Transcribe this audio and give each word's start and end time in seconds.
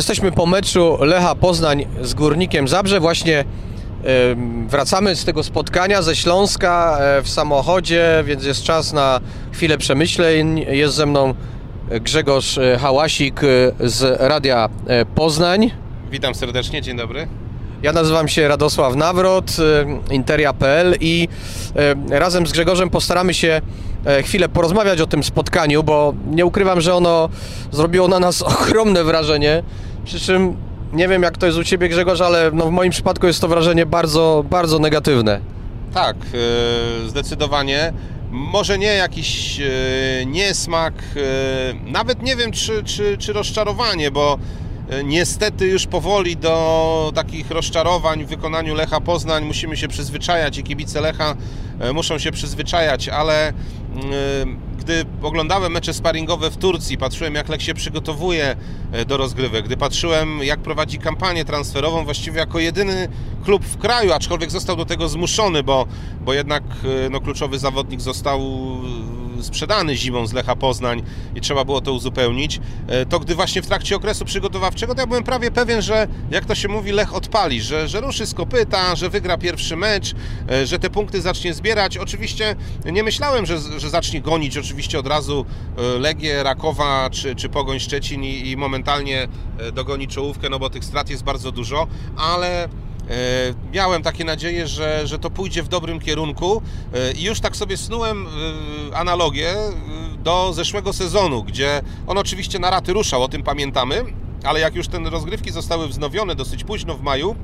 Jesteśmy 0.00 0.32
po 0.32 0.46
meczu 0.46 0.98
Lecha 1.00 1.34
Poznań 1.34 1.86
z 2.02 2.14
Górnikiem 2.14 2.68
Zabrze. 2.68 3.00
Właśnie 3.00 3.44
wracamy 4.66 5.16
z 5.16 5.24
tego 5.24 5.42
spotkania 5.42 6.02
ze 6.02 6.16
Śląska 6.16 6.98
e, 7.00 7.22
w 7.22 7.28
samochodzie, 7.28 8.24
więc 8.26 8.44
jest 8.44 8.62
czas 8.62 8.92
na 8.92 9.20
chwilę 9.52 9.78
przemyśleń. 9.78 10.58
Jest 10.68 10.94
ze 10.94 11.06
mną 11.06 11.34
Grzegorz 12.00 12.58
e, 12.58 12.78
Hałasik 12.78 13.40
e, 13.44 13.46
z 13.88 14.20
Radia 14.20 14.68
Poznań. 15.14 15.70
Witam 16.10 16.34
serdecznie, 16.34 16.82
dzień 16.82 16.96
dobry. 16.96 17.28
Ja 17.82 17.92
nazywam 17.92 18.28
się 18.28 18.48
Radosław 18.48 18.96
Nawrot, 18.96 19.56
Interia.pl 20.10 20.96
i 21.00 21.28
razem 22.10 22.46
z 22.46 22.52
Grzegorzem 22.52 22.90
postaramy 22.90 23.34
się 23.34 23.60
chwilę 24.24 24.48
porozmawiać 24.48 25.00
o 25.00 25.06
tym 25.06 25.22
spotkaniu, 25.22 25.82
bo 25.82 26.14
nie 26.30 26.46
ukrywam, 26.46 26.80
że 26.80 26.94
ono 26.94 27.28
zrobiło 27.72 28.08
na 28.08 28.20
nas 28.20 28.42
ogromne 28.62 29.04
wrażenie. 29.04 29.62
Przy 30.04 30.20
czym 30.20 30.56
nie 30.92 31.08
wiem 31.08 31.22
jak 31.22 31.38
to 31.38 31.46
jest 31.46 31.58
u 31.58 31.64
Ciebie 31.64 31.88
Grzegorz, 31.88 32.20
ale 32.20 32.50
no 32.54 32.66
w 32.66 32.70
moim 32.70 32.90
przypadku 32.90 33.26
jest 33.26 33.40
to 33.40 33.48
wrażenie 33.48 33.86
bardzo, 33.86 34.44
bardzo 34.50 34.78
negatywne. 34.78 35.40
Tak, 35.94 36.16
e, 36.16 37.08
zdecydowanie. 37.08 37.92
Może 38.30 38.78
nie 38.78 38.86
jakiś 38.94 39.60
e, 39.60 40.26
niesmak, 40.26 40.94
e, 41.16 41.90
nawet 41.90 42.22
nie 42.22 42.36
wiem 42.36 42.52
czy, 42.52 42.84
czy, 42.84 43.18
czy 43.18 43.32
rozczarowanie, 43.32 44.10
bo 44.10 44.38
niestety 45.04 45.66
już 45.66 45.86
powoli 45.86 46.36
do 46.36 47.12
takich 47.14 47.50
rozczarowań 47.50 48.24
w 48.24 48.28
wykonaniu 48.28 48.74
Lecha 48.74 49.00
Poznań 49.00 49.44
musimy 49.44 49.76
się 49.76 49.88
przyzwyczajać 49.88 50.58
i 50.58 50.62
kibice 50.62 51.00
Lecha 51.00 51.36
e, 51.80 51.92
muszą 51.92 52.18
się 52.18 52.32
przyzwyczajać, 52.32 53.08
ale 53.08 53.48
e, 53.48 53.52
gdy 54.78 55.04
oglądałem 55.22 55.72
mecze 55.72 55.94
sparingowe 55.94 56.50
w 56.50 56.56
Turcji, 56.56 56.98
patrzyłem 56.98 57.34
jak 57.34 57.48
Lech 57.48 57.62
się 57.62 57.74
przygotowuje 57.74 58.56
e, 58.92 59.04
do 59.04 59.16
rozgrywek, 59.16 59.64
gdy 59.64 59.76
patrzyłem 59.76 60.38
jak 60.42 60.60
prowadzi 60.60 60.98
kampanię 60.98 61.44
transferową 61.44 62.04
właściwie 62.04 62.38
jako 62.38 62.58
jedyny 62.58 63.08
klub 63.44 63.64
w 63.64 63.78
kraju, 63.78 64.12
aczkolwiek 64.12 64.50
został 64.50 64.76
do 64.76 64.86
tego 64.86 65.08
zmuszony, 65.08 65.62
bo, 65.62 65.86
bo 66.24 66.34
jednak 66.34 66.62
e, 67.06 67.10
no, 67.10 67.20
kluczowy 67.20 67.58
zawodnik 67.58 68.00
został 68.00 68.40
e, 68.40 69.19
sprzedany 69.42 69.96
zimą 69.96 70.26
z 70.26 70.32
Lecha 70.32 70.56
Poznań 70.56 71.02
i 71.34 71.40
trzeba 71.40 71.64
było 71.64 71.80
to 71.80 71.92
uzupełnić, 71.92 72.60
e, 72.88 73.06
to 73.06 73.20
gdy 73.20 73.34
właśnie 73.34 73.62
w 73.62 73.66
trakcie 73.66 73.96
okresu 73.96 74.24
przygotowawczego, 74.24 74.94
to 74.94 75.00
ja 75.00 75.06
byłem 75.06 75.24
prawie 75.24 75.50
pewien, 75.50 75.82
że 75.82 76.08
jak 76.30 76.44
to 76.44 76.54
się 76.54 76.68
mówi, 76.68 76.92
Lech 76.92 77.14
odpali, 77.14 77.62
że, 77.62 77.88
że 77.88 78.00
ruszy 78.00 78.26
z 78.26 78.34
kopyta, 78.34 78.96
że 78.96 79.10
wygra 79.10 79.38
pierwszy 79.38 79.76
mecz, 79.76 80.14
e, 80.50 80.66
że 80.66 80.78
te 80.78 80.90
punkty 80.90 81.20
zacznie 81.20 81.54
zbierać. 81.54 81.96
Oczywiście 81.96 82.56
nie 82.84 83.02
myślałem, 83.02 83.46
że, 83.46 83.58
że 83.78 83.90
zacznie 83.90 84.20
gonić 84.20 84.58
oczywiście 84.58 84.98
od 84.98 85.06
razu 85.06 85.46
e, 85.78 85.98
Legię, 85.98 86.42
Rakowa 86.42 87.10
czy, 87.10 87.36
czy 87.36 87.48
Pogoń 87.48 87.80
Szczecin 87.80 88.24
i, 88.24 88.50
i 88.50 88.56
momentalnie 88.56 89.28
dogoni 89.72 90.08
czołówkę, 90.08 90.48
no 90.48 90.58
bo 90.58 90.70
tych 90.70 90.84
strat 90.84 91.10
jest 91.10 91.24
bardzo 91.24 91.52
dużo, 91.52 91.86
ale 92.16 92.68
Miałem 93.72 94.02
takie 94.02 94.24
nadzieję, 94.24 94.66
że, 94.66 95.06
że 95.06 95.18
to 95.18 95.30
pójdzie 95.30 95.62
w 95.62 95.68
dobrym 95.68 96.00
kierunku 96.00 96.62
e, 96.94 97.12
i 97.12 97.22
już 97.22 97.40
tak 97.40 97.56
sobie 97.56 97.76
snułem 97.76 98.26
e, 98.26 98.96
analogię 98.96 99.50
e, 99.50 99.72
do 100.22 100.52
zeszłego 100.52 100.92
sezonu, 100.92 101.44
gdzie 101.44 101.82
on 102.06 102.18
oczywiście 102.18 102.58
na 102.58 102.70
raty 102.70 102.92
ruszał, 102.92 103.22
o 103.22 103.28
tym 103.28 103.42
pamiętamy, 103.42 104.04
ale 104.44 104.60
jak 104.60 104.74
już 104.74 104.88
te 104.88 104.98
rozgrywki 104.98 105.52
zostały 105.52 105.88
wznowione 105.88 106.34
dosyć 106.34 106.64
późno 106.64 106.94
w 106.94 107.02
maju, 107.02 107.36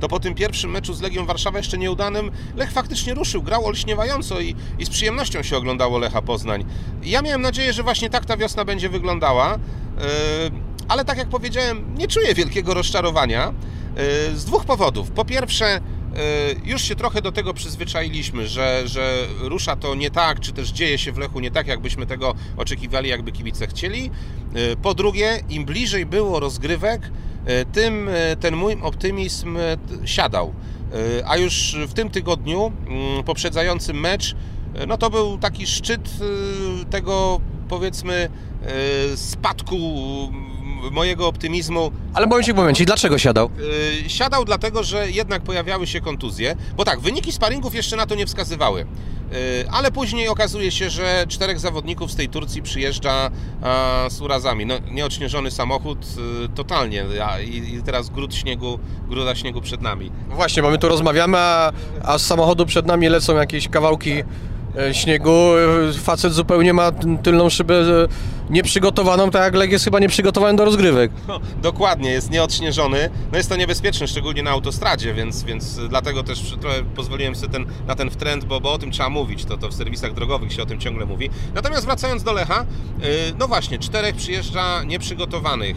to 0.00 0.08
po 0.08 0.20
tym 0.20 0.34
pierwszym 0.34 0.70
meczu 0.70 0.94
z 0.94 1.00
Legią 1.00 1.26
Warszawa 1.26 1.58
jeszcze 1.58 1.78
nieudanym 1.78 2.30
Lech 2.56 2.72
faktycznie 2.72 3.14
ruszył, 3.14 3.42
grał 3.42 3.66
olśniewająco 3.66 4.40
i, 4.40 4.54
i 4.78 4.84
z 4.84 4.90
przyjemnością 4.90 5.42
się 5.42 5.56
oglądało 5.56 5.98
Lecha 5.98 6.22
Poznań. 6.22 6.64
I 7.02 7.10
ja 7.10 7.22
miałem 7.22 7.42
nadzieję, 7.42 7.72
że 7.72 7.82
właśnie 7.82 8.10
tak 8.10 8.26
ta 8.26 8.36
wiosna 8.36 8.64
będzie 8.64 8.88
wyglądała, 8.88 9.54
e, 9.54 9.58
ale 10.88 11.04
tak 11.04 11.18
jak 11.18 11.28
powiedziałem, 11.28 11.94
nie 11.98 12.08
czuję 12.08 12.34
wielkiego 12.34 12.74
rozczarowania 12.74 13.48
e, 13.48 13.52
z 14.34 14.44
dwóch 14.44 14.64
powodów. 14.64 15.10
Po 15.10 15.24
pierwsze, 15.24 15.66
e, 15.66 15.80
już 16.64 16.82
się 16.82 16.96
trochę 16.96 17.22
do 17.22 17.32
tego 17.32 17.54
przyzwyczailiśmy, 17.54 18.48
że, 18.48 18.82
że 18.84 19.26
rusza 19.40 19.76
to 19.76 19.94
nie 19.94 20.10
tak, 20.10 20.40
czy 20.40 20.52
też 20.52 20.68
dzieje 20.70 20.98
się 20.98 21.12
w 21.12 21.18
Lechu 21.18 21.40
nie 21.40 21.50
tak, 21.50 21.66
jakbyśmy 21.66 22.06
tego 22.06 22.34
oczekiwali, 22.56 23.08
jakby 23.08 23.32
kibice 23.32 23.66
chcieli. 23.66 24.10
E, 24.54 24.76
Po 24.76 24.94
drugie, 24.94 25.40
im 25.48 25.64
bliżej 25.64 26.06
było 26.06 26.40
rozgrywek, 26.40 27.10
tym 27.72 28.08
ten 28.40 28.56
mój 28.56 28.76
optymizm 28.82 29.58
siadał. 30.04 30.54
A 31.26 31.36
już 31.36 31.76
w 31.88 31.94
tym 31.94 32.10
tygodniu, 32.10 32.72
mm, 32.86 33.24
poprzedzającym 33.24 34.00
mecz, 34.00 34.36
no 34.88 34.98
to 34.98 35.10
był 35.10 35.38
taki 35.38 35.66
szczyt 35.66 36.10
tego, 36.90 37.40
powiedzmy, 37.68 38.30
spadku 39.16 39.76
mojego 40.90 41.26
optymizmu 41.28 41.92
Ale 42.14 42.26
momencik, 42.26 42.56
momencik, 42.56 42.86
dlaczego 42.86 43.18
siadał? 43.18 43.50
Y, 44.06 44.10
siadał 44.10 44.44
dlatego, 44.44 44.84
że 44.84 45.10
jednak 45.10 45.42
pojawiały 45.42 45.86
się 45.86 46.00
kontuzje, 46.00 46.56
bo 46.76 46.84
tak, 46.84 47.00
wyniki 47.00 47.32
sparingów 47.32 47.74
jeszcze 47.74 47.96
na 47.96 48.06
to 48.06 48.14
nie 48.14 48.26
wskazywały. 48.26 48.80
Y, 49.32 49.64
Ale 49.70 49.90
później 49.90 50.28
okazuje 50.28 50.70
się, 50.70 50.90
że 50.90 51.24
czterech 51.28 51.60
zawodników 51.60 52.12
z 52.12 52.16
tej 52.16 52.28
Turcji 52.28 52.62
przyjeżdża 52.62 53.30
a, 53.62 54.06
z 54.10 54.20
urazami. 54.20 54.66
No, 54.66 54.74
nieodśnieżony 54.90 55.50
samochód 55.50 55.98
totalnie 56.54 57.04
a, 57.24 57.40
i, 57.40 57.74
i 57.74 57.82
teraz 57.82 58.10
gród 58.10 58.34
śniegu, 58.34 58.78
gruda 59.08 59.34
śniegu 59.34 59.60
przed 59.60 59.82
nami. 59.82 60.10
Właśnie, 60.30 60.62
bo 60.62 60.70
my 60.70 60.78
tu 60.78 60.88
rozmawiamy, 60.88 61.38
a, 61.38 61.72
a 62.02 62.18
z 62.18 62.26
samochodu 62.26 62.66
przed 62.66 62.86
nami 62.86 63.08
lecą 63.08 63.36
jakieś 63.36 63.68
kawałki 63.68 64.12
e, 64.12 64.24
śniegu. 64.92 65.30
E, 65.30 65.92
Facet 65.92 66.32
zupełnie 66.32 66.72
ma 66.72 66.92
tylną 67.22 67.50
szybę 67.50 67.74
e, 67.74 68.08
nieprzygotowaną, 68.50 69.30
tak 69.30 69.42
jak 69.42 69.54
Lech 69.54 69.70
jest 69.70 69.84
chyba 69.84 69.98
nieprzygotowany 69.98 70.56
do 70.56 70.64
rozgrywek. 70.64 71.10
No, 71.28 71.40
dokładnie, 71.62 72.10
jest 72.10 72.30
nieodśnieżony. 72.30 73.10
No 73.32 73.38
jest 73.38 73.48
to 73.48 73.56
niebezpieczne, 73.56 74.08
szczególnie 74.08 74.42
na 74.42 74.50
autostradzie, 74.50 75.14
więc, 75.14 75.44
więc 75.44 75.80
dlatego 75.88 76.22
też 76.22 76.56
trochę 76.60 76.82
pozwoliłem 76.82 77.34
sobie 77.34 77.52
ten, 77.52 77.66
na 77.86 77.94
ten 77.94 78.10
wtręt, 78.10 78.44
bo, 78.44 78.60
bo 78.60 78.72
o 78.72 78.78
tym 78.78 78.90
trzeba 78.90 79.08
mówić. 79.08 79.44
To, 79.44 79.56
to 79.56 79.68
w 79.68 79.74
serwisach 79.74 80.14
drogowych 80.14 80.52
się 80.52 80.62
o 80.62 80.66
tym 80.66 80.80
ciągle 80.80 81.06
mówi. 81.06 81.30
Natomiast 81.54 81.84
wracając 81.86 82.22
do 82.22 82.32
Lecha, 82.32 82.66
yy, 83.00 83.06
no 83.38 83.48
właśnie, 83.48 83.78
czterech 83.78 84.16
przyjeżdża 84.16 84.82
nieprzygotowanych. 84.82 85.76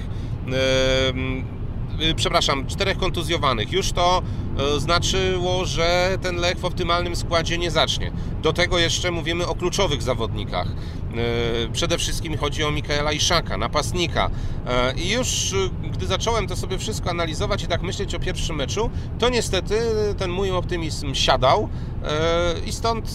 Yy, 2.02 2.16
przepraszam, 2.16 2.68
czterech 2.68 2.98
kontuzjowanych. 2.98 3.72
Już 3.72 3.92
to 3.92 4.22
yy, 4.58 4.80
znaczyło, 4.80 5.66
że 5.66 6.18
ten 6.22 6.36
Lech 6.36 6.60
w 6.60 6.66
optymalnym 6.66 7.16
składzie 7.16 7.58
nie 7.58 7.72
zacznie. 7.72 8.12
Do 8.42 8.54
tego 8.54 8.80
jeszcze 8.80 9.12
mówimy 9.12 9.48
o 9.48 9.56
kluczowych 9.56 10.02
zawodnikach. 10.02 10.68
Yy, 10.68 11.70
Przede 11.74 11.98
wszystkim 11.98 12.38
chodzi 12.38 12.64
o 12.64 12.72
Mikaela 12.72 13.12
Iszaka, 13.12 13.58
napastnika. 13.58 14.30
I 14.98 15.10
już 15.10 15.56
gdy 15.92 16.08
zacząłem 16.08 16.48
to 16.48 16.56
sobie 16.56 16.78
wszystko 16.78 17.10
analizować 17.10 17.64
i 17.64 17.68
tak 17.68 17.82
myśleć 17.82 18.16
o 18.16 18.20
pierwszym 18.20 18.56
meczu, 18.56 18.90
to 19.20 19.30
niestety 19.30 19.80
ten 20.18 20.32
mój 20.32 20.52
optymizm 20.52 21.14
siadał 21.14 21.70
i 22.66 22.72
stąd 22.72 23.12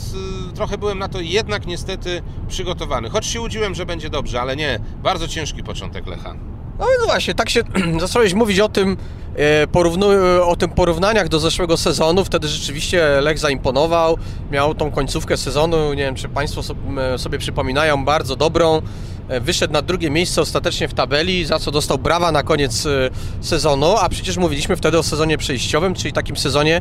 trochę 0.55 0.79
byłem 0.79 0.99
na 0.99 1.09
to 1.09 1.21
jednak 1.21 1.67
niestety 1.67 2.23
przygotowany. 2.49 3.11
Choć 3.11 3.27
się 3.27 3.41
łudziłem, 3.41 3.75
że 3.75 3.87
będzie 3.87 4.11
dobrze, 4.11 4.41
ale 4.41 4.57
nie. 4.57 4.79
Bardzo 5.03 5.29
ciężki 5.29 5.63
początek 5.63 6.07
Lecha. 6.07 6.35
No 6.79 6.87
i 6.87 7.07
właśnie, 7.07 7.35
tak 7.35 7.51
się 7.51 7.61
zacząłeś 8.01 8.35
mówić 8.35 8.61
o 8.61 8.69
tym, 8.69 8.97
e, 9.37 9.67
porównu, 9.67 10.13
e, 10.13 10.45
o 10.45 10.57
tym 10.57 10.71
porównaniach 10.71 11.29
do 11.29 11.39
zeszłego 11.39 11.77
sezonu. 11.77 12.25
Wtedy 12.25 12.49
rzeczywiście 12.49 13.21
Lech 13.21 13.39
zaimponował, 13.39 14.19
miał 14.51 14.75
tą 14.75 14.91
końcówkę 14.91 15.37
sezonu, 15.37 15.95
nie 15.95 16.03
wiem 16.03 16.15
czy 16.15 16.29
Państwo 16.29 16.63
sobie 17.17 17.39
przypominają, 17.39 18.05
bardzo 18.05 18.37
dobrą. 18.37 18.83
E, 19.29 19.41
Wyszedł 19.41 19.73
na 19.73 19.83
drugie 19.83 20.11
miejsce 20.11 20.41
ostatecznie 20.41 20.89
w 20.89 20.95
tabeli, 20.95 21.45
za 21.45 21.59
co 21.59 21.71
dostał 21.71 21.99
brawa 21.99 22.33
na 22.33 22.43
koniec 22.43 22.89
sezonu, 23.41 23.97
a 23.97 24.09
przecież 24.09 24.37
mówiliśmy 24.37 24.77
wtedy 24.77 24.99
o 24.99 25.03
sezonie 25.03 25.39
przejściowym, 25.39 25.95
czyli 25.95 26.13
takim 26.13 26.37
sezonie, 26.37 26.81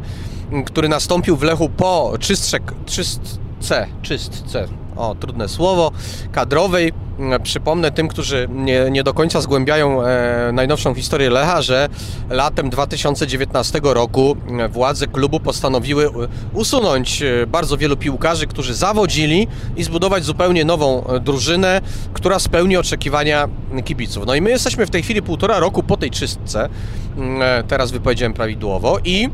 który 0.65 0.89
nastąpił 0.89 1.37
w 1.37 1.43
Lechu 1.43 1.69
po 1.69 2.13
czystce, 2.19 2.59
czystce, 2.85 3.87
czystce, 4.01 4.67
o 4.95 5.15
trudne 5.15 5.49
słowo, 5.49 5.91
kadrowej. 6.31 6.93
Mm, 7.19 7.41
Przypomnę 7.41 7.91
tym, 7.91 8.07
którzy 8.07 8.47
nie, 8.51 8.91
nie 8.91 9.03
do 9.03 9.13
końca 9.13 9.41
zgłębiają 9.41 10.03
e, 10.03 10.51
najnowszą 10.53 10.93
historię 10.93 11.29
Lecha, 11.29 11.61
że 11.61 11.89
latem 12.29 12.69
2019 12.69 13.79
roku 13.83 14.37
e, 14.59 14.67
władze 14.67 15.07
klubu 15.07 15.39
postanowiły 15.39 16.09
usunąć 16.53 17.21
e, 17.21 17.47
bardzo 17.47 17.77
wielu 17.77 17.97
piłkarzy, 17.97 18.47
którzy 18.47 18.73
zawodzili 18.73 19.47
i 19.77 19.83
zbudować 19.83 20.23
zupełnie 20.23 20.65
nową 20.65 21.07
e, 21.07 21.19
drużynę, 21.19 21.81
która 22.13 22.39
spełni 22.39 22.77
oczekiwania 22.77 23.47
kibiców. 23.85 24.25
No 24.25 24.35
i 24.35 24.41
my 24.41 24.49
jesteśmy 24.49 24.85
w 24.85 24.89
tej 24.89 25.03
chwili 25.03 25.21
półtora 25.21 25.59
roku 25.59 25.83
po 25.83 25.97
tej 25.97 26.11
czystce, 26.11 26.69
mm, 27.17 27.41
e, 27.41 27.63
teraz 27.63 27.91
wypowiedziałem 27.91 28.33
prawidłowo 28.33 28.99
i 29.03 29.29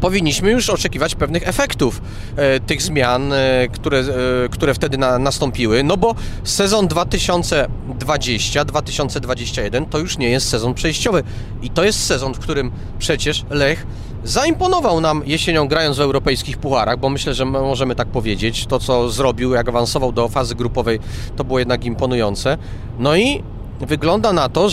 powinniśmy 0.00 0.50
już 0.50 0.70
oczekiwać 0.70 1.14
pewnych 1.14 1.48
efektów 1.48 2.02
e, 2.36 2.60
tych 2.60 2.82
zmian, 2.82 3.32
e, 3.32 3.68
które, 3.72 3.98
e, 3.98 4.04
które 4.50 4.74
wtedy 4.74 4.98
na, 4.98 5.18
nastąpiły, 5.18 5.84
no 5.84 5.96
bo 5.96 6.14
sezon 6.44 6.88
2020-2021 6.88 9.86
to 9.90 9.98
już 9.98 10.18
nie 10.18 10.30
jest 10.30 10.48
sezon 10.48 10.74
przejściowy 10.74 11.22
i 11.62 11.70
to 11.70 11.84
jest 11.84 12.06
sezon, 12.06 12.34
w 12.34 12.38
którym 12.38 12.70
przecież 12.98 13.44
Lech 13.50 13.86
zaimponował 14.24 15.00
nam 15.00 15.22
jesienią 15.26 15.68
grając 15.68 15.96
w 15.96 16.00
europejskich 16.00 16.58
pucharach, 16.58 16.98
bo 16.98 17.08
myślę, 17.08 17.34
że 17.34 17.44
możemy 17.44 17.94
tak 17.94 18.08
powiedzieć, 18.08 18.66
to 18.66 18.78
co 18.78 19.10
zrobił, 19.10 19.52
jak 19.52 19.68
awansował 19.68 20.12
do 20.12 20.28
fazy 20.28 20.54
grupowej, 20.54 20.98
to 21.36 21.44
było 21.44 21.58
jednak 21.58 21.84
imponujące. 21.84 22.58
No 22.98 23.16
i 23.16 23.42
wygląda 23.80 24.32
na 24.32 24.48
to, 24.48 24.66
e, 24.66 24.68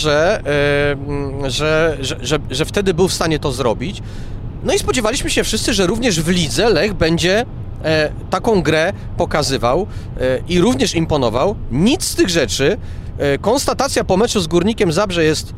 że, 1.47 1.97
że, 1.99 2.17
że, 2.21 2.39
że 2.49 2.65
wtedy 2.65 2.93
był 2.93 3.07
w 3.07 3.13
stanie 3.13 3.39
to 3.39 3.51
zrobić. 3.51 4.01
No 4.63 4.73
i 4.73 4.79
spodziewaliśmy 4.79 5.29
się 5.29 5.43
wszyscy, 5.43 5.73
że 5.73 5.87
również 5.87 6.21
w 6.21 6.27
lidze 6.27 6.69
Lech 6.69 6.93
będzie 6.93 7.45
e, 7.83 8.11
taką 8.29 8.61
grę 8.61 8.93
pokazywał 9.17 9.87
e, 10.19 10.39
i 10.49 10.59
również 10.59 10.95
imponował. 10.95 11.55
Nic 11.71 12.03
z 12.03 12.15
tych 12.15 12.29
rzeczy. 12.29 12.77
E, 13.17 13.37
konstatacja 13.37 14.03
po 14.03 14.17
meczu 14.17 14.39
z 14.39 14.47
Górnikiem 14.47 14.91
Zabrze 14.91 15.23
jest 15.23 15.53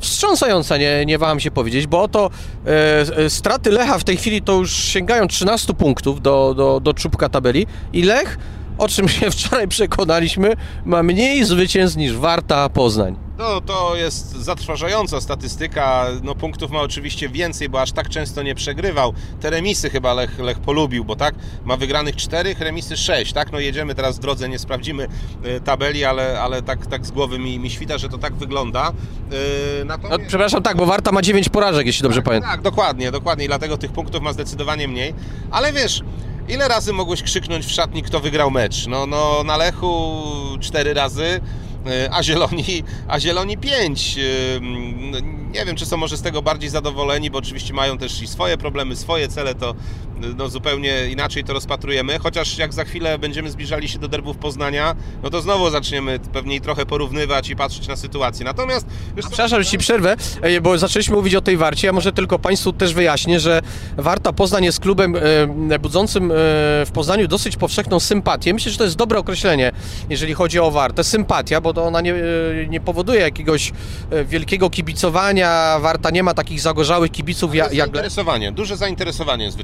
wstrząsająca, 0.00 0.76
nie, 0.76 1.06
nie 1.06 1.18
waham 1.18 1.40
się 1.40 1.50
powiedzieć, 1.50 1.86
bo 1.86 2.02
oto 2.02 2.30
e, 2.66 2.70
e, 3.16 3.30
straty 3.30 3.70
Lecha 3.70 3.98
w 3.98 4.04
tej 4.04 4.16
chwili 4.16 4.42
to 4.42 4.52
już 4.52 4.72
sięgają 4.72 5.28
13 5.28 5.74
punktów 5.74 6.22
do, 6.22 6.54
do, 6.56 6.80
do 6.80 6.94
czubka 6.94 7.28
tabeli 7.28 7.66
i 7.92 8.02
Lech, 8.02 8.38
o 8.78 8.88
czym 8.88 9.08
się 9.08 9.30
wczoraj 9.30 9.68
przekonaliśmy, 9.68 10.56
ma 10.84 11.02
mniej 11.02 11.44
zwycięstw 11.44 11.96
niż 11.96 12.16
Warta 12.16 12.68
Poznań. 12.68 13.29
No 13.40 13.60
to 13.60 13.96
jest 13.96 14.30
zatrważająca 14.32 15.20
statystyka. 15.20 16.06
No 16.22 16.34
punktów 16.34 16.70
ma 16.70 16.80
oczywiście 16.80 17.28
więcej, 17.28 17.68
bo 17.68 17.80
aż 17.80 17.92
tak 17.92 18.08
często 18.08 18.42
nie 18.42 18.54
przegrywał. 18.54 19.12
Te 19.40 19.50
remisy 19.50 19.90
chyba 19.90 20.14
Lech, 20.14 20.38
Lech 20.38 20.58
polubił, 20.58 21.04
bo 21.04 21.16
tak 21.16 21.34
ma 21.64 21.76
wygranych 21.76 22.16
4, 22.16 22.56
remisy 22.58 22.96
6, 22.96 23.32
tak? 23.32 23.52
No 23.52 23.58
jedziemy 23.58 23.94
teraz 23.94 24.16
w 24.16 24.20
drodze, 24.20 24.48
nie 24.48 24.58
sprawdzimy 24.58 25.08
y, 25.46 25.60
tabeli, 25.60 26.04
ale, 26.04 26.40
ale 26.40 26.62
tak, 26.62 26.86
tak 26.86 27.06
z 27.06 27.10
głowy 27.10 27.38
mi, 27.38 27.58
mi 27.58 27.70
świta, 27.70 27.98
że 27.98 28.08
to 28.08 28.18
tak 28.18 28.34
wygląda. 28.34 28.92
Yy, 29.30 29.84
No, 29.84 30.18
przepraszam, 30.28 30.62
tak, 30.62 30.76
bo 30.76 30.86
Warta 30.86 31.12
ma 31.12 31.22
9 31.22 31.48
porażek, 31.48 31.86
jeśli 31.86 32.02
dobrze 32.02 32.22
pamiętam. 32.22 32.50
Tak, 32.50 32.62
dokładnie, 32.62 33.10
dokładnie. 33.10 33.44
I 33.44 33.48
dlatego 33.48 33.78
tych 33.78 33.92
punktów 33.92 34.22
ma 34.22 34.32
zdecydowanie 34.32 34.88
mniej. 34.88 35.14
Ale 35.50 35.72
wiesz, 35.72 36.00
ile 36.48 36.68
razy 36.68 36.92
mogłeś 36.92 37.22
krzyknąć 37.22 37.66
w 37.66 37.70
szatni, 37.70 38.02
kto 38.02 38.20
wygrał 38.20 38.50
mecz? 38.50 38.86
No, 38.86 39.06
no 39.06 39.42
na 39.44 39.56
Lechu 39.56 40.14
4 40.60 40.94
razy, 40.94 41.40
a 42.10 42.22
Zieloni, 42.22 42.82
a 43.08 43.20
Zieloni 43.20 43.58
5. 43.58 44.18
Nie 45.54 45.64
wiem, 45.66 45.76
czy 45.76 45.86
są 45.86 45.96
może 45.96 46.16
z 46.16 46.22
tego 46.22 46.42
bardziej 46.42 46.70
zadowoleni, 46.70 47.30
bo 47.30 47.38
oczywiście 47.38 47.74
mają 47.74 47.98
też 47.98 48.22
i 48.22 48.26
swoje 48.26 48.58
problemy, 48.58 48.96
swoje 48.96 49.28
cele, 49.28 49.54
to 49.54 49.74
no, 50.36 50.48
zupełnie 50.48 51.06
inaczej 51.10 51.44
to 51.44 51.52
rozpatrujemy. 51.52 52.18
Chociaż 52.18 52.58
jak 52.58 52.74
za 52.74 52.84
chwilę 52.84 53.18
będziemy 53.18 53.50
zbliżali 53.50 53.88
się 53.88 53.98
do 53.98 54.08
derbów 54.08 54.36
Poznania, 54.36 54.96
no 55.22 55.30
to 55.30 55.40
znowu 55.40 55.70
zaczniemy 55.70 56.18
pewnie 56.32 56.60
trochę 56.60 56.86
porównywać 56.86 57.50
i 57.50 57.56
patrzeć 57.56 57.88
na 57.88 57.96
sytuację. 57.96 58.44
Natomiast... 58.44 58.86
Wiesz, 59.16 59.24
co? 59.24 59.30
Przepraszam, 59.30 59.62
że 59.62 59.70
ci 59.70 59.78
przerwę, 59.78 60.16
e, 60.42 60.60
bo 60.60 60.78
zaczęliśmy 60.78 61.16
mówić 61.16 61.34
o 61.34 61.40
tej 61.40 61.56
Warcie. 61.56 61.86
Ja 61.86 61.92
może 61.92 62.12
tylko 62.12 62.38
Państwu 62.38 62.72
też 62.72 62.94
wyjaśnię, 62.94 63.40
że 63.40 63.62
Warta 63.96 64.32
Poznań 64.32 64.64
jest 64.64 64.80
klubem 64.80 65.16
e, 65.70 65.78
budzącym 65.78 66.30
e, 66.30 66.34
w 66.86 66.90
Poznaniu 66.94 67.28
dosyć 67.28 67.56
powszechną 67.56 68.00
sympatię. 68.00 68.54
Myślę, 68.54 68.72
że 68.72 68.78
to 68.78 68.84
jest 68.84 68.96
dobre 68.96 69.18
określenie, 69.18 69.72
jeżeli 70.10 70.34
chodzi 70.34 70.58
o 70.58 70.70
Wartę. 70.70 71.04
Sympatia, 71.04 71.60
bo 71.60 71.74
to 71.74 71.84
ona 71.84 72.00
nie, 72.00 72.14
nie 72.68 72.80
powoduje 72.80 73.20
jakiegoś 73.20 73.72
wielkiego 74.24 74.70
kibicowania. 74.70 75.78
Warta 75.80 76.10
nie 76.10 76.22
ma 76.22 76.34
takich 76.34 76.60
zagorzałych 76.60 77.10
kibiców 77.10 77.54
jak... 77.54 77.74
zainteresowanie, 77.74 78.52
duże 78.52 78.76
zainteresowanie 78.76 79.44
jest 79.44 79.56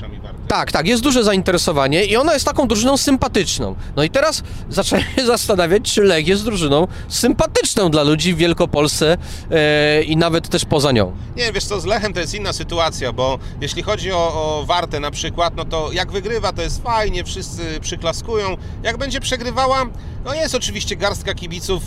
Warty. 0.00 0.38
Tak, 0.48 0.72
tak, 0.72 0.86
jest 0.86 1.02
duże 1.02 1.24
zainteresowanie 1.24 2.04
i 2.04 2.16
ona 2.16 2.32
jest 2.32 2.44
taką 2.44 2.68
drużyną 2.68 2.96
sympatyczną. 2.96 3.74
No 3.96 4.02
i 4.02 4.10
teraz 4.10 4.42
zacząłem 4.70 5.04
się 5.16 5.26
zastanawiać, 5.26 5.82
czy 5.82 6.02
Lech 6.02 6.26
jest 6.26 6.44
drużyną 6.44 6.86
sympatyczną 7.08 7.90
dla 7.90 8.02
ludzi 8.02 8.34
w 8.34 8.36
Wielkopolsce 8.36 9.16
e, 9.50 10.02
i 10.02 10.16
nawet 10.16 10.48
też 10.48 10.64
poza 10.64 10.92
nią. 10.92 11.16
Nie, 11.36 11.52
wiesz 11.52 11.64
co, 11.64 11.80
z 11.80 11.84
Lechem 11.84 12.12
to 12.12 12.20
jest 12.20 12.34
inna 12.34 12.52
sytuacja, 12.52 13.12
bo 13.12 13.38
jeśli 13.60 13.82
chodzi 13.82 14.12
o, 14.12 14.16
o 14.16 14.64
Wartę 14.66 15.00
na 15.00 15.10
przykład, 15.10 15.56
no 15.56 15.64
to 15.64 15.92
jak 15.92 16.12
wygrywa 16.12 16.52
to 16.52 16.62
jest 16.62 16.82
fajnie, 16.82 17.24
wszyscy 17.24 17.80
przyklaskują. 17.80 18.56
Jak 18.82 18.98
będzie 18.98 19.20
przegrywała, 19.20 19.86
no 20.24 20.34
jest 20.34 20.54
oczywiście 20.54 20.96
garstka 20.96 21.34
kibiców 21.34 21.82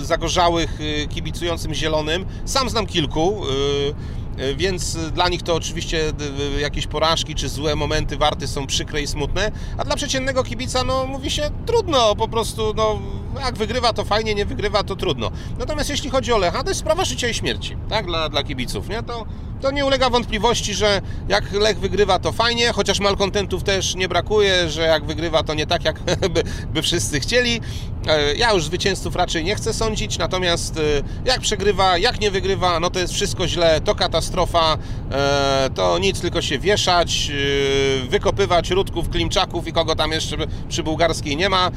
y, 0.00 0.04
zagorzałych, 0.04 0.80
y, 0.80 1.08
kibicującym 1.08 1.74
zielonym. 1.74 2.24
Sam 2.44 2.70
znam 2.70 2.86
kilku. 2.86 3.44
y, 3.44 4.16
Więc 4.56 4.96
dla 4.96 5.28
nich 5.28 5.42
to 5.42 5.54
oczywiście 5.54 6.12
y, 6.56 6.60
jakieś 6.60 6.86
porażki 6.86 7.34
czy 7.34 7.48
złe 7.48 7.76
momenty 7.76 8.16
warty 8.16 8.48
są 8.48 8.66
przykre 8.66 9.02
i 9.02 9.06
smutne, 9.06 9.52
a 9.78 9.84
dla 9.84 9.96
przeciętnego 9.96 10.44
kibica 10.44 10.84
no 10.84 11.06
mówi 11.06 11.30
się 11.30 11.50
trudno, 11.66 12.16
po 12.16 12.28
prostu 12.28 12.74
no 12.76 12.98
jak 13.40 13.54
wygrywa 13.54 13.92
to 13.92 14.04
fajnie, 14.04 14.34
nie 14.34 14.46
wygrywa 14.46 14.82
to 14.82 14.96
trudno. 14.96 15.30
Natomiast 15.58 15.90
jeśli 15.90 16.10
chodzi 16.10 16.32
o 16.32 16.38
Lecha, 16.38 16.62
to 16.62 16.68
jest 16.68 16.80
sprawa 16.80 17.04
życia 17.04 17.28
i 17.28 17.34
śmierci, 17.34 17.76
tak, 17.88 18.06
dla, 18.06 18.28
dla 18.28 18.42
kibiców, 18.42 18.88
nie? 18.88 19.02
To, 19.02 19.26
to 19.60 19.70
nie 19.70 19.84
ulega 19.86 20.10
wątpliwości, 20.10 20.74
że 20.74 21.00
jak 21.28 21.52
Lech 21.52 21.78
wygrywa 21.78 22.18
to 22.18 22.32
fajnie, 22.32 22.72
chociaż 22.72 23.00
malkontentów 23.00 23.62
też 23.62 23.94
nie 23.94 24.08
brakuje, 24.08 24.70
że 24.70 24.82
jak 24.82 25.04
wygrywa 25.04 25.42
to 25.42 25.54
nie 25.54 25.66
tak, 25.66 25.84
jak 25.84 26.00
by, 26.34 26.42
by 26.72 26.82
wszyscy 26.82 27.20
chcieli. 27.20 27.60
E, 28.06 28.34
Ja 28.34 28.52
już 28.52 28.64
zwycięzców 28.64 29.16
raczej 29.16 29.44
nie 29.44 29.54
chcę 29.54 29.72
sądzić, 29.72 30.18
natomiast 30.18 30.76
e, 30.76 30.80
jak 31.24 31.40
przegrywa, 31.40 31.98
jak 31.98 32.20
nie 32.20 32.30
wygrywa, 32.30 32.80
no 32.80 32.90
to 32.90 32.98
jest 33.00 33.12
wszystko 33.12 33.48
źle, 33.48 33.80
to 33.80 33.94
katastrofa, 33.94 34.78
e, 35.12 35.70
to 35.74 35.98
nic, 35.98 36.20
tylko 36.20 36.42
się 36.42 36.58
wieszać, 36.58 37.30
wykopywać 38.08 38.70
Rudków, 38.70 39.10
Klimczaków 39.10 39.66
i 39.68 39.72
kogo 39.72 39.94
tam 39.94 40.12
jeszcze 40.12 40.36
przy 40.68 40.82
bułgarskiej 40.82 41.36
nie 41.36 41.48
ma. 41.48 41.70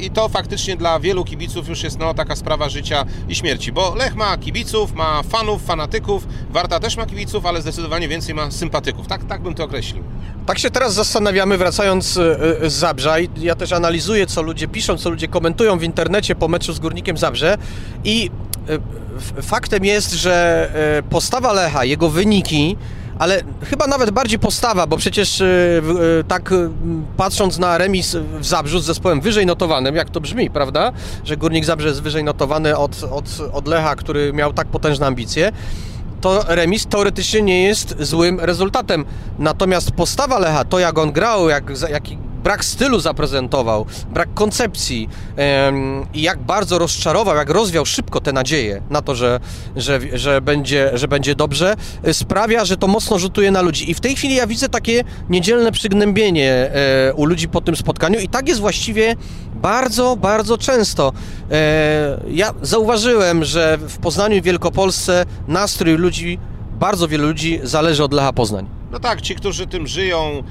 I 0.00 0.10
to 0.10 0.28
faktycznie 0.28 0.76
dla 0.76 1.00
wielu 1.00 1.24
kibiców 1.24 1.68
już 1.68 1.82
jest 1.82 1.98
no, 1.98 2.14
taka 2.14 2.36
sprawa 2.36 2.68
życia 2.68 3.04
i 3.28 3.34
śmierci, 3.34 3.72
bo 3.72 3.94
Lech 3.94 4.14
ma 4.14 4.36
kibiców, 4.38 4.94
ma 4.94 5.22
fanów, 5.22 5.64
fanatyków, 5.64 6.26
Warta 6.50 6.80
też 6.80 6.96
ma 6.96 7.01
kibiców, 7.06 7.46
ale 7.46 7.62
zdecydowanie 7.62 8.08
więcej 8.08 8.34
ma 8.34 8.50
sympatyków, 8.50 9.06
tak, 9.06 9.24
tak 9.24 9.42
bym 9.42 9.54
to 9.54 9.64
określił. 9.64 10.04
Tak 10.46 10.58
się 10.58 10.70
teraz 10.70 10.94
zastanawiamy, 10.94 11.58
wracając 11.58 12.16
e, 12.16 12.40
e, 12.62 12.70
z 12.70 12.72
Zabrza, 12.72 13.16
ja 13.36 13.54
też 13.54 13.72
analizuję, 13.72 14.26
co 14.26 14.42
ludzie 14.42 14.68
piszą, 14.68 14.98
co 14.98 15.10
ludzie 15.10 15.28
komentują 15.28 15.78
w 15.78 15.82
internecie 15.82 16.34
po 16.34 16.48
meczu 16.48 16.72
z 16.72 16.78
Górnikiem 16.78 17.16
Zabrze 17.16 17.58
i 18.04 18.30
e, 19.38 19.42
faktem 19.42 19.84
jest, 19.84 20.12
że 20.12 21.02
postawa 21.10 21.52
Lecha, 21.52 21.84
jego 21.84 22.08
wyniki, 22.08 22.76
ale 23.18 23.42
chyba 23.64 23.86
nawet 23.86 24.10
bardziej 24.10 24.38
postawa, 24.38 24.86
bo 24.86 24.96
przecież 24.96 25.42
tak 26.28 26.54
patrząc 27.16 27.58
na 27.58 27.78
remis 27.78 28.16
w 28.40 28.46
Zabrzu 28.46 28.80
z 28.80 28.84
zespołem 28.84 29.20
wyżej 29.20 29.46
notowanym, 29.46 29.96
jak 29.96 30.10
to 30.10 30.20
brzmi, 30.20 30.50
prawda, 30.50 30.92
że 31.24 31.36
Górnik 31.36 31.64
Zabrze 31.64 31.88
jest 31.88 32.02
wyżej 32.02 32.24
notowany 32.24 32.76
od, 32.76 33.04
od, 33.10 33.24
od 33.52 33.68
Lecha, 33.68 33.96
który 33.96 34.32
miał 34.32 34.52
tak 34.52 34.68
potężne 34.68 35.06
ambicje, 35.06 35.52
to 36.22 36.44
remis 36.48 36.86
teoretycznie 36.86 37.42
nie 37.42 37.64
jest 37.64 37.94
złym 37.98 38.40
rezultatem. 38.40 39.04
Natomiast 39.38 39.90
postawa 39.90 40.38
Lecha, 40.38 40.64
to 40.64 40.78
jak 40.78 40.98
on 40.98 41.12
grał, 41.12 41.48
jak, 41.48 41.64
jaki 41.90 42.18
brak 42.44 42.64
stylu 42.64 43.00
zaprezentował, 43.00 43.86
brak 44.10 44.34
koncepcji 44.34 45.08
i 46.14 46.22
jak 46.22 46.38
bardzo 46.38 46.78
rozczarował, 46.78 47.36
jak 47.36 47.50
rozwiał 47.50 47.86
szybko 47.86 48.20
te 48.20 48.32
nadzieje 48.32 48.82
na 48.90 49.02
to, 49.02 49.14
że, 49.14 49.40
że, 49.76 50.00
że, 50.12 50.40
będzie, 50.40 50.90
że 50.94 51.08
będzie 51.08 51.34
dobrze, 51.34 51.76
y, 52.08 52.14
sprawia, 52.14 52.64
że 52.64 52.76
to 52.76 52.86
mocno 52.86 53.18
rzutuje 53.18 53.50
na 53.50 53.62
ludzi. 53.62 53.90
I 53.90 53.94
w 53.94 54.00
tej 54.00 54.16
chwili 54.16 54.34
ja 54.34 54.46
widzę 54.46 54.68
takie 54.68 55.04
niedzielne 55.28 55.72
przygnębienie 55.72 56.52
e, 56.52 57.14
u 57.14 57.24
ludzi 57.24 57.48
po 57.48 57.60
tym 57.60 57.76
spotkaniu 57.76 58.18
i 58.18 58.28
tak 58.28 58.48
jest 58.48 58.60
właściwie 58.60 59.16
bardzo, 59.54 60.16
bardzo 60.16 60.58
często. 60.58 61.12
E, 61.50 62.20
ja 62.28 62.54
zauważyłem, 62.62 63.44
że 63.44 63.78
w 63.78 63.98
Poznaniu 63.98 64.36
i 64.36 64.42
Wielkopolsce 64.42 65.24
nastrój 65.48 65.96
ludzi, 65.96 66.38
bardzo 66.80 67.08
wielu 67.08 67.26
ludzi 67.26 67.60
zależy 67.62 68.04
od 68.04 68.12
Lecha 68.12 68.32
Poznań. 68.32 68.81
No 68.92 69.00
tak, 69.00 69.20
ci, 69.20 69.34
którzy 69.34 69.66
tym 69.66 69.86
żyją, 69.86 70.42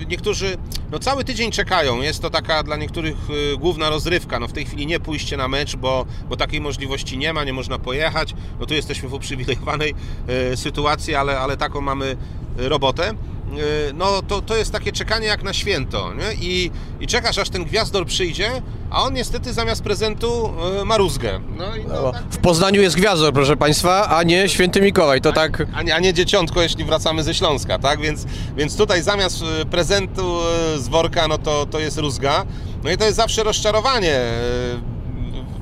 e, 0.00 0.06
niektórzy 0.06 0.56
no 0.90 0.98
cały 0.98 1.24
tydzień 1.24 1.50
czekają. 1.50 2.00
Jest 2.00 2.22
to 2.22 2.30
taka 2.30 2.62
dla 2.62 2.76
niektórych 2.76 3.16
e, 3.54 3.56
główna 3.56 3.90
rozrywka. 3.90 4.40
No 4.40 4.48
w 4.48 4.52
tej 4.52 4.64
chwili 4.64 4.86
nie 4.86 5.00
pójście 5.00 5.36
na 5.36 5.48
mecz, 5.48 5.76
bo, 5.76 6.06
bo 6.28 6.36
takiej 6.36 6.60
możliwości 6.60 7.18
nie 7.18 7.32
ma, 7.32 7.44
nie 7.44 7.52
można 7.52 7.78
pojechać. 7.78 8.34
No 8.60 8.66
tu 8.66 8.74
jesteśmy 8.74 9.08
w 9.08 9.14
uprzywilejowanej 9.14 9.94
e, 10.28 10.56
sytuacji, 10.56 11.14
ale, 11.14 11.40
ale 11.40 11.56
taką 11.56 11.80
mamy 11.80 12.16
robotę. 12.56 13.14
E, 13.58 13.92
No 13.94 14.22
to, 14.22 14.42
to 14.42 14.56
jest 14.56 14.72
takie 14.72 14.92
czekanie 14.92 15.26
jak 15.26 15.42
na 15.42 15.52
święto. 15.52 16.14
Nie? 16.14 16.34
I, 16.48 16.70
I 17.00 17.06
czekasz 17.06 17.38
aż 17.38 17.50
ten 17.50 17.64
gwiazdor 17.64 18.06
przyjdzie, 18.06 18.62
a 18.90 19.02
on 19.02 19.14
niestety 19.14 19.52
zamiast 19.52 19.82
prezentu 19.82 20.52
e, 20.80 20.84
ma 20.84 20.96
rózgę. 20.96 21.40
No 21.56 21.76
i 21.76 21.84
no, 21.86 22.12
tak, 22.12 22.22
W 22.30 22.38
Poznaniu 22.38 22.82
jest 22.82 22.96
gwiazdor, 22.96 23.32
proszę 23.32 23.56
Państwa, 23.56 24.08
a 24.08 24.22
nie 24.22 24.48
Święty 24.48 24.80
Mikołaj. 24.80 25.20
To 25.20 25.32
tak... 25.32 25.66
a 25.74 25.82
nie, 25.82 25.94
a 25.94 25.98
nie 26.00 26.14
dzieciątko, 26.14 26.62
jeśli 26.62 26.84
wracamy 26.84 27.22
ze 27.22 27.34
Śląska, 27.34 27.78
tak? 27.78 28.00
Więc, 28.00 28.26
więc 28.56 28.76
tutaj 28.76 29.02
zamiast 29.02 29.42
e, 29.60 29.66
prezentu 29.66 30.38
z 30.78 30.88
worka, 30.88 31.28
no 31.28 31.38
to, 31.38 31.66
to 31.66 31.78
jest 31.78 31.98
rózga. 31.98 32.46
No 32.84 32.90
i 32.90 32.96
to 32.96 33.04
jest 33.04 33.16
zawsze 33.16 33.42
rozczarowanie. 33.42 34.20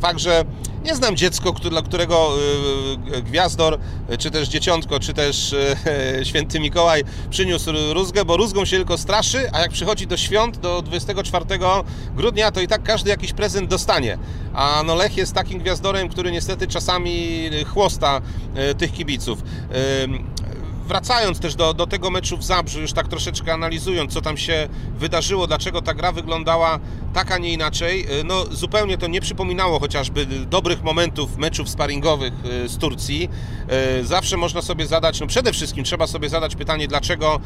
Fakt, 0.00 0.18
że 0.18 0.44
nie 0.88 0.94
znam 0.94 1.16
dziecko, 1.16 1.52
dla 1.52 1.82
którego 1.82 2.30
e, 3.12 3.22
gwiazdor, 3.22 3.78
czy 4.18 4.30
też 4.30 4.48
dzieciątko, 4.48 5.00
czy 5.00 5.14
też 5.14 5.52
e, 5.52 6.24
święty 6.28 6.60
Mikołaj 6.60 7.04
przyniósł 7.30 7.70
rózgę, 7.92 8.24
bo 8.24 8.36
rózgą 8.36 8.64
się 8.64 8.76
tylko 8.76 8.98
straszy, 8.98 9.50
a 9.52 9.60
jak 9.60 9.70
przychodzi 9.70 10.06
do 10.06 10.16
świąt, 10.16 10.58
do 10.58 10.82
24 10.82 11.44
grudnia, 12.16 12.52
to 12.52 12.60
i 12.60 12.68
tak 12.68 12.82
każdy 12.82 13.10
jakiś 13.10 13.32
prezent 13.32 13.70
dostanie. 13.70 14.18
A 14.54 14.82
no 14.86 14.94
Lech 14.94 15.16
jest 15.16 15.32
takim 15.32 15.58
gwiazdorem, 15.58 16.08
który 16.08 16.32
niestety 16.32 16.66
czasami 16.66 17.40
chłosta 17.66 18.20
e, 18.54 18.74
tych 18.74 18.92
kibiców. 18.92 19.42
Wracając 20.88 21.40
też 21.40 21.54
do, 21.54 21.74
do 21.74 21.86
tego 21.86 22.10
meczu 22.10 22.36
w 22.36 22.44
Zabrzu, 22.44 22.80
już 22.80 22.92
tak 22.92 23.08
troszeczkę 23.08 23.52
analizując, 23.52 24.12
co 24.12 24.20
tam 24.20 24.36
się 24.36 24.68
wydarzyło, 24.98 25.46
dlaczego 25.46 25.82
ta 25.82 25.94
gra 25.94 26.12
wyglądała 26.12 26.78
tak, 27.14 27.32
a 27.32 27.38
nie 27.38 27.52
inaczej, 27.52 28.20
y, 28.20 28.24
no 28.24 28.44
zupełnie 28.50 28.98
to 28.98 29.06
nie 29.06 29.20
przypominało 29.20 29.80
chociażby 29.80 30.26
dobrych 30.26 30.82
momentów 30.82 31.36
meczów 31.36 31.68
sparingowych 31.68 32.32
y, 32.64 32.68
z 32.68 32.78
Turcji. 32.78 33.28
Y, 34.00 34.06
Zawsze 34.06 34.36
można 34.36 34.62
sobie 34.62 34.86
zadać, 34.86 35.20
no 35.20 35.26
przede 35.26 35.52
wszystkim 35.52 35.84
trzeba 35.84 36.06
sobie 36.06 36.28
zadać 36.28 36.56
pytanie, 36.56 36.88
dlaczego 36.88 37.40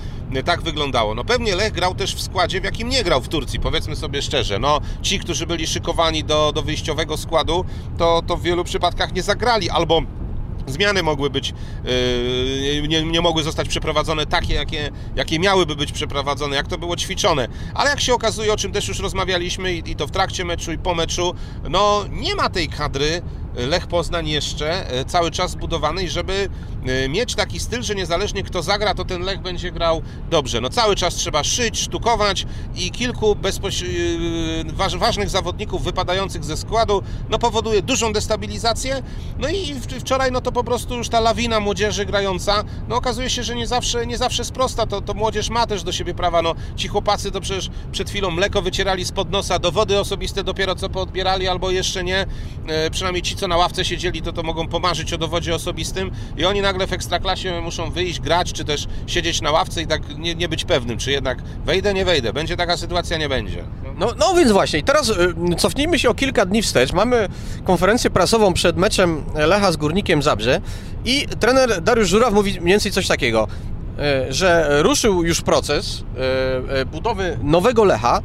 tak 0.45 0.63
wyglądało. 0.63 1.15
No 1.15 1.25
pewnie 1.25 1.57
Lech 1.57 1.73
grał 1.73 1.95
też 1.95 2.15
w 2.15 2.23
składzie, 2.23 2.61
w 2.61 2.65
jakim 2.65 2.89
nie 2.89 3.05
grał 3.05 3.21
w 3.21 3.29
Turcji, 3.29 3.61
powiedzmy 3.61 3.97
sobie 3.97 4.23
szczerze. 4.23 4.59
No 4.59 4.81
ci, 5.03 5.19
którzy 5.19 5.47
byli 5.47 5.67
szykowani 5.67 6.25
do, 6.25 6.53
do 6.53 6.63
wyjściowego 6.63 7.17
składu, 7.17 7.65
to, 7.99 8.23
to 8.27 8.37
w 8.37 8.43
wielu 8.43 8.65
przypadkach 8.65 9.15
nie 9.15 9.23
zagrali, 9.23 9.71
albo 9.71 10.03
Zmiany 10.67 11.03
mogły 11.03 11.31
być, 11.31 11.55
yy, 11.85 12.89
nie, 12.89 13.03
nie 13.03 13.21
mogły 13.21 13.43
zostać 13.43 13.69
przeprowadzone 13.69 14.27
takie, 14.27 14.55
jakie, 14.55 14.91
jakie 15.17 15.39
miałyby 15.39 15.77
być 15.77 15.93
przeprowadzone, 15.93 16.57
jak 16.57 16.69
to 16.69 16.79
było 16.79 16.97
ćwiczone. 16.97 17.49
Ale 17.75 17.91
jak 17.91 18.01
się 18.01 18.15
okazuje, 18.15 18.53
o 18.53 18.57
czym 18.57 18.73
też 18.73 18.89
już 18.89 18.99
rozmawialiśmy 18.99 19.75
i, 19.75 19.91
i 19.91 19.97
to 19.97 20.07
w 20.07 20.11
trakcie 20.11 20.45
meczu 20.45 20.73
i 20.73 20.79
po 20.79 20.95
meczu, 20.95 21.35
no 21.71 22.05
nie 22.11 22.35
ma 22.35 22.49
tej 22.49 22.69
kadry 22.69 23.23
Lech 23.55 23.87
Poznań 23.87 24.29
jeszcze 24.29 24.91
e, 24.91 25.05
cały 25.05 25.31
czas 25.31 25.51
zbudowanej, 25.51 26.11
żeby 26.11 26.49
e, 26.87 27.09
mieć 27.09 27.35
taki 27.35 27.61
styl, 27.61 27.83
że 27.83 27.95
niezależnie 27.95 28.43
kto 28.43 28.63
zagra, 28.63 28.95
to 28.95 29.05
ten 29.05 29.23
Lech 29.23 29.41
będzie 29.41 29.71
grał 29.73 30.03
dobrze. 30.31 30.61
No 30.61 30.71
cały 30.71 30.97
czas 30.97 31.15
trzeba 31.15 31.45
szyć, 31.45 31.81
sztukować 31.81 32.47
i 32.77 32.91
kilku 32.91 33.35
bezpoś... 33.37 33.85
waż- 34.73 34.97
ważnych 34.97 35.31
zawodników 35.31 35.85
wypadających 35.85 36.45
ze 36.45 36.57
składu, 36.57 37.03
no 37.31 37.39
powoduje 37.39 37.83
dużą 37.83 38.13
destabilizację. 38.13 39.03
No 39.39 39.49
i 39.49 39.75
wczoraj 40.01 40.33
no 40.33 40.41
to 40.41 40.53
po 40.53 40.65
prostu 40.65 40.95
już 40.97 41.09
ta 41.09 41.21
lawina 41.21 41.61
młodzieży 41.61 42.07
grająca, 42.07 42.65
no 42.89 42.97
okazuje 42.97 43.31
się, 43.31 43.43
że 43.43 43.55
nie 43.55 43.67
zawsze, 43.67 44.07
nie 44.07 44.19
zawsze 44.19 44.45
sprosta, 44.45 44.87
to, 44.87 45.01
to 45.01 45.15
młodzież 45.15 45.51
ma 45.51 45.67
też 45.67 45.83
do 45.83 45.93
siebie 45.93 46.15
prawa, 46.15 46.43
no 46.43 46.55
ci 46.77 46.89
chłopacy 46.89 47.31
to 47.31 47.41
przecież 47.41 47.71
przed 47.93 48.11
chwilą 48.11 48.31
mleko 48.31 48.63
wycierali 48.63 49.05
spod 49.05 49.31
nosa, 49.31 49.59
dowody 49.59 49.99
osobiste 50.01 50.45
dopiero 50.45 50.75
co 50.75 50.89
poodbierali 50.89 51.49
albo 51.49 51.71
jeszcze 51.71 52.05
nie, 52.05 52.27
e, 52.69 52.91
przynajmniej 52.91 53.23
ci 53.23 53.37
co 53.43 53.49
na 53.49 53.57
ławce 53.57 53.85
siedzieli, 53.85 54.23
to 54.23 54.33
to 54.33 54.43
mogą 54.43 54.69
pomarzyć 54.69 55.13
o 55.13 55.19
dowodzie 55.19 55.55
osobistym 55.55 56.11
i 56.37 56.45
oni 56.45 56.61
nagle 56.61 56.87
w 56.87 56.93
Ekstraklasie 56.93 57.61
muszą 57.61 57.91
wyjść, 57.91 58.21
grać, 58.21 58.53
czy 58.53 58.65
też 58.65 58.87
siedzieć 59.07 59.41
na 59.41 59.51
ławce 59.51 59.83
i 59.83 59.87
tak 59.87 60.19
nie, 60.19 60.35
nie 60.35 60.49
być 60.49 60.65
pewnym, 60.65 60.99
czy 60.99 61.11
jednak 61.11 61.43
wejdę, 61.65 61.95
nie 61.95 62.05
wejdę, 62.05 62.33
będzie 62.33 62.57
taka 62.57 62.77
sytuacja, 62.77 63.19
nie 63.19 63.29
będzie. 63.29 63.65
No, 63.99 64.13
no 64.19 64.35
więc 64.35 64.53
właśnie, 64.53 64.83
teraz 64.83 65.09
y, 65.09 65.35
cofnijmy 65.59 65.99
się 65.99 66.11
o 66.11 66.15
kilka 66.15 66.47
dni 66.47 66.63
wstecz. 66.63 66.93
Mamy 66.93 67.29
konferencję 67.65 68.11
prasową 68.11 68.53
przed 68.53 68.77
meczem 68.77 69.25
Lecha 69.35 69.73
z 69.73 69.77
Górnikiem 69.77 70.23
Zabrze 70.23 70.61
i 71.05 71.27
trener 71.41 71.83
Dariusz 71.83 72.09
Żuraw 72.09 72.35
mówi 72.35 72.51
mniej 72.53 72.73
więcej 72.73 72.93
coś 72.93 73.07
takiego, 73.09 73.49
że 74.31 74.83
ruszył 74.83 75.25
już 75.25 75.41
proces 75.41 76.05
y, 76.71 76.81
y, 76.81 76.87
budowy 76.87 77.39
nowego 77.43 77.85
Lecha, 77.85 78.23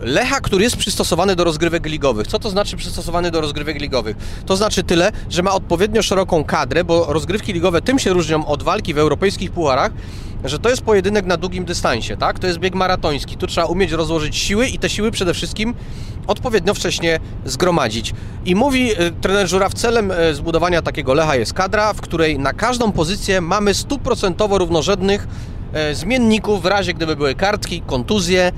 Lecha, 0.00 0.40
który 0.40 0.64
jest 0.64 0.76
przystosowany 0.76 1.36
do 1.36 1.44
rozgrywek 1.44 1.86
ligowych. 1.86 2.26
Co 2.26 2.38
to 2.38 2.50
znaczy 2.50 2.76
przystosowany 2.76 3.30
do 3.30 3.40
rozgrywek 3.40 3.80
ligowych? 3.80 4.16
To 4.46 4.56
znaczy 4.56 4.82
tyle, 4.82 5.12
że 5.30 5.42
ma 5.42 5.52
odpowiednio 5.52 6.02
szeroką 6.02 6.44
kadrę, 6.44 6.84
bo 6.84 7.12
rozgrywki 7.12 7.52
ligowe 7.52 7.82
tym 7.82 7.98
się 7.98 8.12
różnią 8.12 8.46
od 8.46 8.62
walki 8.62 8.94
w 8.94 8.98
europejskich 8.98 9.50
pucharach, 9.50 9.92
że 10.44 10.58
to 10.58 10.68
jest 10.68 10.82
pojedynek 10.82 11.26
na 11.26 11.36
długim 11.36 11.64
dystansie, 11.64 12.16
tak? 12.16 12.38
To 12.38 12.46
jest 12.46 12.58
bieg 12.58 12.74
maratoński. 12.74 13.36
Tu 13.36 13.46
trzeba 13.46 13.66
umieć 13.66 13.92
rozłożyć 13.92 14.36
siły 14.36 14.66
i 14.66 14.78
te 14.78 14.90
siły 14.90 15.10
przede 15.10 15.34
wszystkim 15.34 15.74
odpowiednio 16.26 16.74
wcześnie 16.74 17.20
zgromadzić. 17.44 18.14
I 18.44 18.54
mówi 18.54 18.92
y, 18.92 19.10
trener 19.20 19.48
Żuraw, 19.48 19.74
celem 19.74 20.10
y, 20.10 20.34
zbudowania 20.34 20.82
takiego 20.82 21.14
Lecha 21.14 21.36
jest 21.36 21.52
kadra, 21.52 21.92
w 21.92 22.00
której 22.00 22.38
na 22.38 22.52
każdą 22.52 22.92
pozycję 22.92 23.40
mamy 23.40 23.74
stuprocentowo 23.74 24.58
równorzędnych 24.58 25.28
y, 25.90 25.94
zmienników 25.94 26.62
w 26.62 26.66
razie 26.66 26.94
gdyby 26.94 27.16
były 27.16 27.34
kartki, 27.34 27.82
kontuzje, 27.86 28.52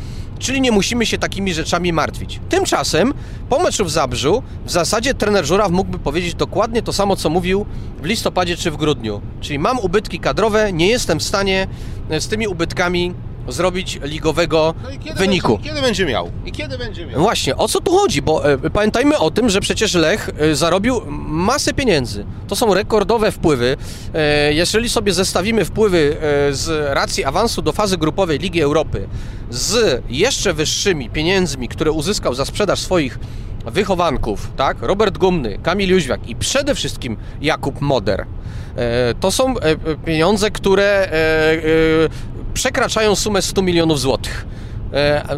czyli 0.45 0.61
nie 0.61 0.73
musimy 0.73 1.07
się 1.07 1.19
takimi 1.19 1.55
rzeczami 1.55 1.93
martwić. 1.93 2.41
Tymczasem 2.49 3.15
po 3.49 3.59
meczu 3.59 3.85
w 3.85 3.91
Zabrzu 3.91 4.43
w 4.65 4.71
zasadzie 4.71 5.15
trener 5.15 5.47
Żuraw 5.47 5.71
mógłby 5.71 5.99
powiedzieć 5.99 6.35
dokładnie 6.35 6.83
to 6.83 6.93
samo, 6.93 7.17
co 7.17 7.31
mówił 7.31 7.67
w 8.03 8.05
listopadzie 8.05 8.57
czy 8.57 8.71
w 8.71 8.77
grudniu. 8.77 9.21
Czyli 9.41 9.59
mam 9.59 9.79
ubytki 9.79 10.21
kadrowe, 10.21 10.73
nie 10.73 10.89
jestem 10.89 11.21
w 11.21 11.23
stanie 11.23 11.67
e, 12.11 12.21
z 12.21 12.29
tymi 12.29 12.49
ubytkami 12.49 13.15
zrobić 13.49 13.99
ligowego 14.03 14.75
No 14.83 14.89
kiedy 15.05 15.19
wyniku. 15.19 15.53
Będzie, 15.53 15.69
kiedy 15.69 15.83
będzie 15.83 16.07
miał? 16.07 16.31
I 16.47 16.53
kiedy 16.53 16.79
będzie 16.79 17.07
miał? 17.07 17.21
Właśnie, 17.21 17.57
o 17.57 17.69
co 17.69 17.81
tu 17.81 17.93
chodzi? 17.93 18.23
Bo 18.23 18.53
e, 18.53 18.71
pamiętajmy 18.71 19.19
o 19.19 19.31
tym, 19.31 19.51
że 19.51 19.61
przecież 19.61 19.95
Lech 19.95 20.31
e, 20.39 20.57
zarobił 20.57 21.01
masę 21.29 21.75
pieniędzy. 21.75 22.27
To 22.49 22.57
są 22.57 22.75
rekordowe 22.75 23.33
wpływy. 23.33 23.77
E, 24.15 24.53
jeżeli 24.53 24.89
sobie 24.89 25.13
zestawimy 25.13 25.65
wpływy 25.65 26.17
e, 26.21 26.55
z 26.55 26.95
racji 26.95 27.25
awansu 27.25 27.63
do 27.63 27.73
fazy 27.73 27.97
grupowej 27.99 28.39
Ligi 28.39 28.61
Europy 28.61 29.09
z 29.51 30.03
jeszcze 30.09 30.53
wyższymi 30.53 31.11
pieniędzmi, 31.11 31.69
które 31.69 31.93
uzyskał 31.93 32.35
za 32.35 32.45
sprzedaż 32.45 32.81
swoich 32.81 33.19
wychowanków, 33.67 34.51
tak? 34.57 34.77
Robert 34.81 35.19
Gumny, 35.19 35.59
Kamil 35.63 35.91
Jóźwiak 35.91 36.29
i 36.29 36.37
przede 36.37 36.75
wszystkim 36.75 37.17
Jakub 37.41 37.81
Moder. 37.81 38.27
To 39.21 39.31
są 39.31 39.55
pieniądze, 40.05 40.51
które 40.51 41.09
przekraczają 42.55 43.17
sumę 43.17 43.43
100 43.43 43.63
milionów 43.63 44.01
złotych. 44.01 44.47
E, 44.93 44.97
e, 44.97 45.37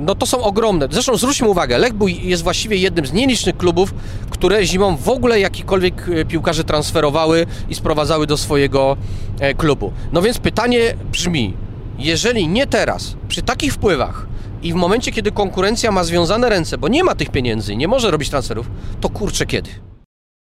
no 0.00 0.14
to 0.14 0.26
są 0.26 0.42
ogromne. 0.42 0.88
Zresztą 0.90 1.16
zwróćmy 1.16 1.48
uwagę, 1.48 1.78
Lech 1.78 1.92
jest 2.22 2.42
właściwie 2.42 2.76
jednym 2.76 3.06
z 3.06 3.12
nielicznych 3.12 3.56
klubów, 3.56 3.94
które 4.30 4.66
zimą 4.66 4.96
w 4.96 5.08
ogóle 5.08 5.40
jakikolwiek 5.40 6.08
e, 6.08 6.24
piłkarze 6.24 6.64
transferowały 6.64 7.46
i 7.68 7.74
sprowadzały 7.74 8.26
do 8.26 8.36
swojego 8.36 8.96
e, 9.40 9.54
klubu. 9.54 9.92
No 10.12 10.22
więc 10.22 10.38
pytanie 10.38 10.94
brzmi, 11.12 11.54
jeżeli 11.98 12.48
nie 12.48 12.66
teraz, 12.66 13.16
przy 13.28 13.42
takich 13.42 13.72
wpływach 13.72 14.26
i 14.62 14.72
w 14.72 14.76
momencie, 14.76 15.12
kiedy 15.12 15.32
konkurencja 15.32 15.92
ma 15.92 16.04
związane 16.04 16.48
ręce, 16.48 16.78
bo 16.78 16.88
nie 16.88 17.04
ma 17.04 17.14
tych 17.14 17.30
pieniędzy, 17.30 17.76
nie 17.76 17.88
może 17.88 18.10
robić 18.10 18.30
transferów, 18.30 18.70
to 19.00 19.08
kurczę 19.08 19.46
kiedy? 19.46 19.87